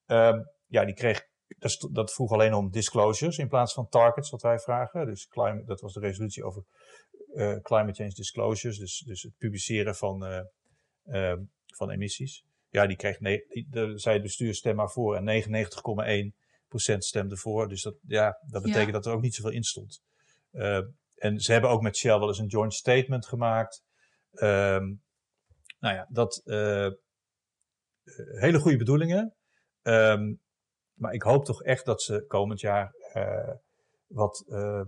[0.05, 1.27] Ehm, ja, die kreeg,
[1.57, 5.05] dat, dat vroeg alleen om disclosures in plaats van targets, wat wij vragen.
[5.05, 6.63] Dus climate, dat was de resolutie over
[7.33, 10.41] eh, climate change disclosures, dus, dus het publiceren van, eh,
[11.05, 12.43] ehm, van emissies.
[12.69, 17.37] Ja, die kreeg, nee, die, de, zei het bestuur stem maar voor en 99,1% stemde
[17.37, 17.67] voor.
[17.67, 18.91] Dus dat, ja, dat betekent Ja.
[18.91, 20.01] dat er ook niet zoveel in stond.
[20.51, 20.81] Eh,
[21.15, 23.83] en ze hebben ook met Shell wel eens een joint statement gemaakt.
[24.31, 24.93] Ehm,
[25.79, 26.93] nou ja, dat eh, eh,
[28.15, 29.35] hele goede bedoelingen.
[29.81, 30.33] Ehm,
[30.93, 33.53] maar ik hoop toch echt dat ze komend jaar eh,
[34.07, 34.81] wat, eh,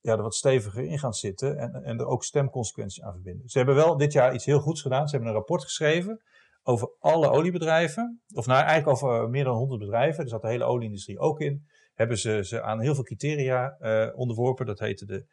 [0.00, 3.48] ja, er wat steviger in gaan zitten en, en er ook stemconsequenties aan verbinden.
[3.48, 5.08] Ze hebben wel dit jaar iets heel goeds gedaan.
[5.08, 6.22] Ze hebben een rapport geschreven
[6.62, 8.22] over alle oliebedrijven.
[8.34, 10.24] Of nou, eigenlijk over meer dan 100 bedrijven.
[10.24, 11.66] Er zat de hele olieindustrie ook in.
[11.94, 14.66] Hebben ze ze aan heel veel criteria eh, onderworpen.
[14.66, 15.24] Dat heette de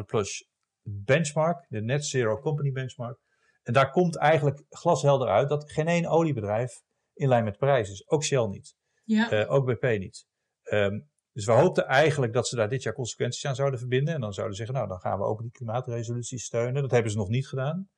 [0.00, 0.48] CA100 Plus
[0.82, 3.18] benchmark, de Net Zero Company benchmark.
[3.62, 6.82] En daar komt eigenlijk glashelder uit dat geen één oliebedrijf
[7.14, 8.08] in lijn met Parijs is.
[8.08, 8.76] Ook Shell niet.
[9.04, 10.26] Ja, Eh, ook BP niet.
[10.62, 11.00] Ehm,
[11.32, 14.14] dus we hoopten eigenlijk dat ze daar dit jaar consequenties aan zouden verbinden.
[14.14, 16.82] En dan zouden ze zeggen, nou dan gaan we ook die klimaatresolutie steunen.
[16.82, 17.88] Dat hebben ze nog niet gedaan.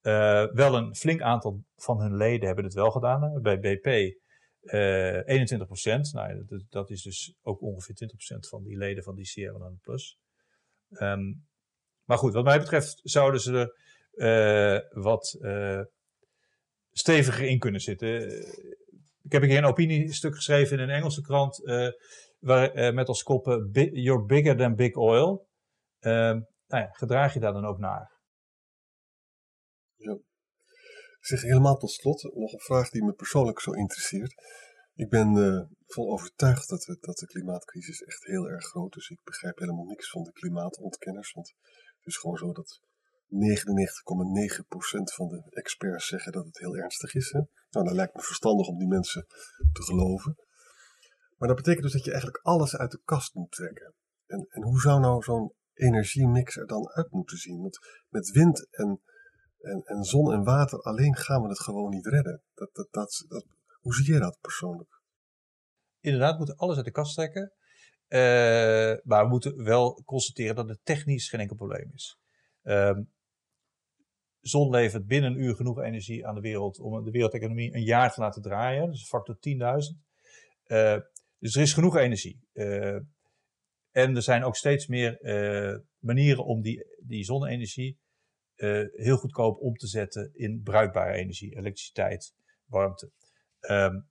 [0.00, 3.42] Eh, wel een flink aantal van hun leden hebben het wel gedaan.
[3.42, 3.86] Bij BP
[4.60, 6.12] eh 21 procent.
[6.12, 9.52] Nou, dat, dat is dus ook ongeveer 20 procent van die leden van die Sierra
[9.52, 10.18] 100 Plus.
[10.90, 11.32] Ehm,
[12.04, 13.76] maar goed, wat mij betreft zouden ze er
[14.18, 15.80] eh, wat eh,
[16.98, 18.08] steviger in kunnen zitten.
[18.28, 18.76] Eh,
[19.22, 21.66] Ik heb een een opiniestuk geschreven in een Engelse krant.
[21.66, 21.88] eh,
[22.38, 25.46] waar, eh, met als koppen: "Bi- You're bigger than big oil.
[26.00, 28.16] Nou ja, gedraag je daar dan ook naar?
[31.20, 34.34] Zeg helemaal tot slot nog een vraag die me persoonlijk zo interesseert.
[34.94, 39.08] Ik ben eh van overtuigd dat, we, dat de klimaatcrisis echt heel erg groot is.
[39.08, 41.32] Ik begrijp helemaal niks van de klimaatontkenners.
[41.32, 41.54] Want
[41.98, 42.80] het is gewoon zo dat
[43.28, 47.30] 99,9% van de experts zeggen dat het heel ernstig is.
[47.32, 47.40] Hè?
[47.70, 49.26] Nou, dan lijkt me verstandig om die mensen
[49.72, 50.36] te geloven.
[51.36, 53.94] Maar dat betekent dus dat je eigenlijk alles uit de kast moet trekken.
[54.26, 57.60] En, en hoe zou nou zo'n energiemix er dan uit moeten zien?
[57.60, 59.00] Want met wind en,
[59.58, 62.42] en, en zon en water alleen gaan we het gewoon niet redden.
[62.54, 63.46] Dat, dat, dat, dat,
[63.80, 65.00] hoe zie je dat persoonlijk?
[66.00, 67.52] Inderdaad, we moeten alles uit de kast trekken.
[68.08, 68.18] Uh,
[69.02, 72.18] maar we moeten wel constateren dat het technisch geen enkel probleem is.
[74.48, 78.12] Zon levert binnen een uur genoeg energie aan de wereld om de wereldeconomie een jaar
[78.12, 78.90] te laten draaien.
[78.90, 79.58] Dus factor 10.000.
[80.66, 80.96] Uh,
[81.38, 82.40] dus er is genoeg energie.
[82.52, 82.98] Uh,
[83.90, 87.98] en er zijn ook steeds meer uh, manieren om die, die zonne-energie
[88.92, 92.34] heel goedkoop om te zetten in bruikbare energie, elektriciteit,
[92.64, 93.10] warmte.
[93.60, 94.08] Um,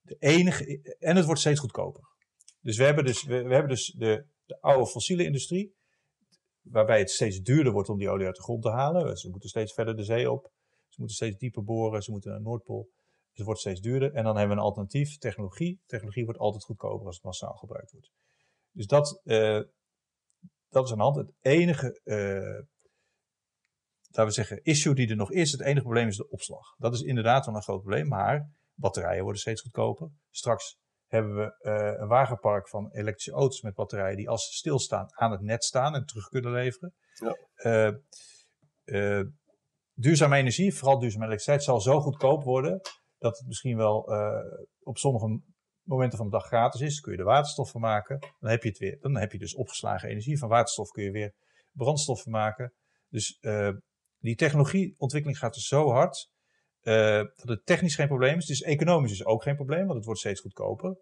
[0.00, 2.02] de enige, en het wordt steeds goedkoper.
[2.60, 5.74] Dus we hebben dus, we, we hebben dus de, de oude fossiele industrie,
[6.62, 9.16] waarbij het steeds duurder wordt om die olie uit de grond te halen.
[9.16, 10.52] Ze moeten steeds verder de zee op,
[10.88, 12.88] ze moeten steeds dieper boren, ze moeten naar de Noordpool.
[13.30, 14.14] Dus het wordt steeds duurder.
[14.14, 15.80] En dan hebben we een alternatief, technologie.
[15.86, 18.10] Technologie wordt altijd goedkoper als het massaal gebruikt wordt.
[18.70, 19.62] Dus dat, uh,
[20.68, 21.16] dat is aan de hand.
[21.16, 22.66] Het enige, uh,
[24.08, 26.74] laten we zeggen, issue die er nog is, het enige probleem is de opslag.
[26.76, 30.10] Dat is inderdaad wel een groot probleem, maar batterijen worden steeds goedkoper.
[30.30, 30.78] Straks
[31.10, 35.30] hebben we uh, een wagenpark van elektrische auto's met batterijen die als ze stilstaan aan
[35.30, 36.94] het net staan en terug kunnen leveren.
[37.12, 37.36] Ja.
[37.56, 37.92] Uh,
[38.84, 39.24] uh,
[39.92, 42.80] duurzame energie, vooral duurzame elektriciteit, zal zo goedkoop worden
[43.18, 43.98] dat het misschien wel
[44.82, 45.40] op sommige
[45.82, 47.00] momenten van de dag gratis is.
[47.00, 48.18] Kun je er waterstof van maken.
[48.38, 48.98] Dan heb je het weer.
[49.00, 50.38] Dan heb je dus opgeslagen energie.
[50.38, 51.34] Van waterstof kun je weer
[51.70, 52.74] brandstof van maken.
[53.08, 53.38] Dus
[54.18, 56.30] die technologieontwikkeling gaat dus zo hard
[56.82, 58.48] uh, dat het technisch geen probleem is.
[58.48, 60.96] Is economisch dus ook geen probleem, want het wordt steeds goedkoper.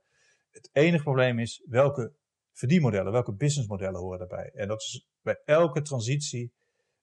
[0.50, 2.12] Het enige probleem is welke
[2.52, 4.50] verdienmodellen, welke businessmodellen horen daarbij.
[4.54, 6.52] En dat is bij elke transitie,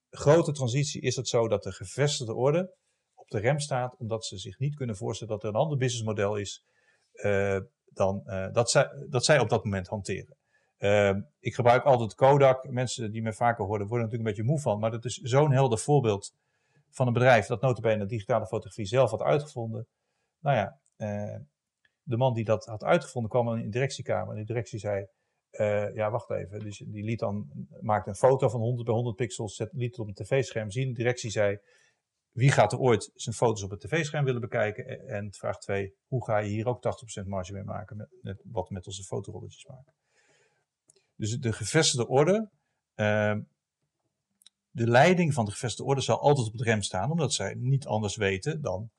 [0.09, 2.75] grote transitie, is het zo dat de gevestigde orde
[3.13, 6.35] op de rem staat, omdat ze zich niet kunnen voorstellen dat er een ander businessmodel
[6.35, 6.63] is
[7.13, 10.37] uh, dan uh, dat, zij, dat zij op dat moment hanteren.
[11.39, 12.69] ik gebruik altijd Kodak.
[12.69, 14.79] Mensen die me vaker horen, worden natuurlijk een beetje moe van.
[14.79, 16.33] Maar dat is zo'n helder voorbeeld
[16.95, 19.87] van een bedrijf dat notabene digitale fotografie zelf had uitgevonden.
[20.39, 21.39] Nou ja, uh,
[22.03, 25.07] de man die dat had uitgevonden kwam in de directiekamer en de directie zei,
[25.51, 27.49] uh, ja wacht even, dus die liet dan,
[27.81, 30.87] maakte een foto van 100 bij 100 pixels, zet, liet het op een tv-scherm zien.
[30.87, 31.59] De directie zei,
[32.31, 35.07] wie gaat er ooit zijn foto's op het tv-scherm willen bekijken?
[35.07, 36.81] En vraag 2, hoe ga je hier ook
[37.23, 39.93] 80% marge mee maken, met, met, wat met onze fotorolletjes maken?
[41.15, 42.49] Dus de gevestigde orde,
[42.95, 43.35] uh,
[44.75, 47.85] de leiding van de gevestigde orde zal altijd op de rem staan, omdat zij niet
[47.85, 48.89] anders weten dan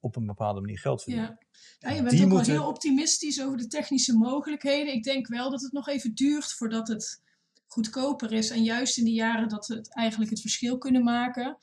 [0.00, 1.38] op een bepaalde manier geld verdienen.
[1.78, 4.94] Ja, ja je bent ook wel heel optimistisch over de technische mogelijkheden.
[4.94, 7.22] Ik denk wel dat het nog even duurt voordat het
[7.66, 8.50] goedkoper is.
[8.50, 11.56] En juist in de jaren dat we het eigenlijk het verschil kunnen maken.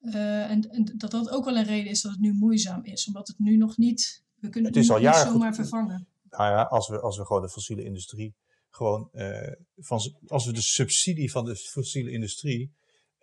[0.00, 3.06] Uh, en, en, dat dat ook wel een reden is dat het nu moeizaam is.
[3.06, 5.54] Omdat het nu nog niet, we kunnen het, het is niet zomaar goed.
[5.54, 6.06] vervangen.
[6.30, 8.34] Nou ja, als we, als we gewoon de fossiele industrie
[8.70, 12.72] gewoon, uh, van, als we de subsidie van de fossiele industrie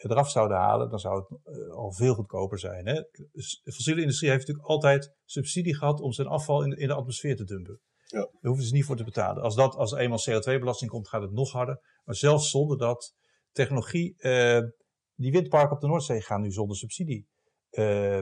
[0.09, 2.87] eraf zouden halen, dan zou het uh, al veel goedkoper zijn.
[2.87, 2.93] Hè?
[3.63, 7.35] De fossiele industrie heeft natuurlijk altijd subsidie gehad om zijn afval in, in de atmosfeer
[7.35, 7.79] te dumpen.
[8.05, 8.19] Ja.
[8.19, 9.43] Daar hoeven ze niet voor te betalen.
[9.43, 11.99] Als, dat, als er eenmaal CO2-belasting komt, gaat het nog harder.
[12.03, 13.13] Maar zelfs zonder dat
[13.51, 14.61] technologie, uh,
[15.15, 17.27] die windparken op de Noordzee gaan nu zonder subsidie.
[17.71, 18.19] Uh,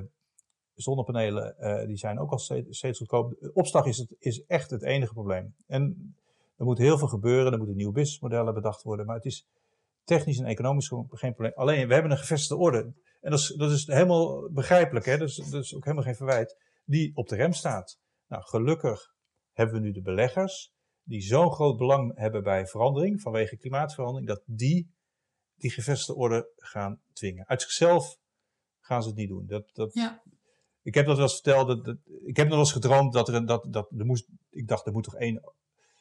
[0.73, 1.55] zonnepanelen,
[1.87, 3.49] die zijn ook al steeds, steeds goedkoop.
[3.53, 5.55] Opslag is, het, is echt het enige probleem.
[5.65, 6.15] En
[6.55, 9.05] er moet heel veel gebeuren, er moeten nieuwe businessmodellen bedacht worden.
[9.05, 9.47] Maar het is
[10.09, 11.51] technisch en economisch geen probleem.
[11.55, 12.93] Alleen, we hebben een gevestigde orde.
[13.21, 15.17] En dat is, dat is helemaal begrijpelijk, hè?
[15.17, 16.57] Dat, is, dat is ook helemaal geen verwijt.
[16.85, 17.99] Die op de rem staat.
[18.27, 19.13] Nou, gelukkig
[19.53, 20.71] hebben we nu de beleggers.
[21.03, 24.91] Die zo'n groot belang hebben bij verandering, vanwege klimaatverandering, dat die
[25.55, 27.47] die gevestigde orde gaan dwingen.
[27.47, 28.17] Uit zichzelf
[28.79, 29.45] gaan ze het niet doen.
[29.47, 30.21] Dat, dat, ja.
[30.81, 31.67] Ik heb dat wel eens verteld.
[31.67, 34.27] Dat, dat, ik heb nog wel eens gedroomd dat er, dat, dat er moest.
[34.49, 35.41] Ik dacht, er moet toch één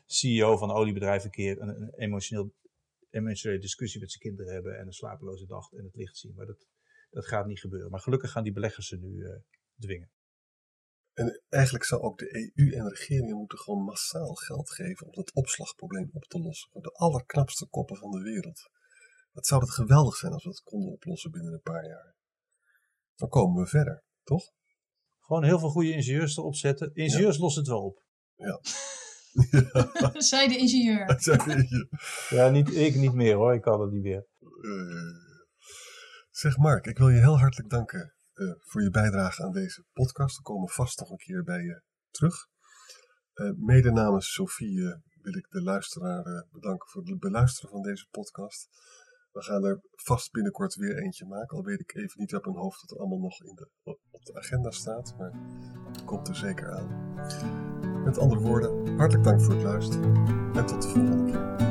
[0.06, 2.52] CEO van een oliebedrijf een keer een, een emotioneel
[3.10, 6.34] emotionele discussie met zijn kinderen hebben en een slapeloze dag en het licht zien.
[6.34, 6.66] Maar dat,
[7.10, 7.90] dat gaat niet gebeuren.
[7.90, 9.36] Maar gelukkig gaan die beleggers ze nu uh,
[9.78, 10.10] dwingen.
[11.12, 15.12] En eigenlijk zou ook de EU en de regeringen moeten gewoon massaal geld geven om
[15.12, 16.70] dat opslagprobleem op te lossen.
[16.70, 18.70] Voor de allerknapste koppen van de wereld.
[19.32, 22.14] Wat zou dat geweldig zijn als we dat konden oplossen binnen een paar jaar.
[23.14, 24.52] Dan komen we verder, toch?
[25.18, 26.94] Gewoon heel veel goede ingenieurs erop zetten.
[26.94, 27.42] Ingenieurs ja.
[27.42, 28.04] lossen het wel op.
[28.34, 28.60] Ja.
[30.30, 31.06] Zij de ingenieur.
[32.28, 33.54] Ja, niet, ik niet meer hoor.
[33.54, 34.26] Ik kan het niet meer.
[34.60, 35.16] Uh,
[36.30, 40.36] zeg Mark, ik wil je heel hartelijk danken uh, voor je bijdrage aan deze podcast.
[40.36, 42.46] We komen vast nog een keer bij je terug.
[43.34, 44.82] Uh, mede namens Sofie
[45.22, 48.68] wil ik de luisteraar bedanken voor het beluisteren van deze podcast.
[49.32, 51.56] We gaan er vast binnenkort weer eentje maken.
[51.56, 53.70] Al weet ik even niet op mijn hoofd dat er allemaal nog in de,
[54.10, 55.14] op de agenda staat.
[55.18, 55.32] Maar
[55.86, 57.87] het komt er zeker aan.
[58.08, 60.14] Met andere woorden, hartelijk dank voor het luisteren
[60.54, 61.67] en tot de volgende keer.